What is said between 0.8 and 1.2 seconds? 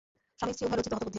হতবুদ্ধি।